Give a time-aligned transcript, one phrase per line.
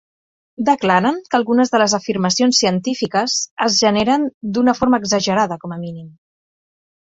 [0.69, 4.27] Declaren que algunes de les afirmacions científiques es generen
[4.57, 6.11] d"una forma exagerada, com a mínim.